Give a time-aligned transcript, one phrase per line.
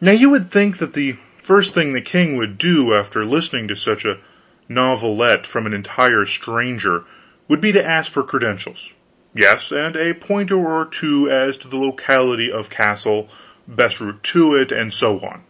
[0.00, 3.76] Now you would think that the first thing the king would do after listening to
[3.76, 4.16] such a
[4.66, 7.04] novelette from an entire stranger,
[7.46, 8.94] would be to ask for credentials
[9.34, 13.28] yes, and a pointer or two as to locality of castle,
[13.68, 15.42] best route to it, and so on.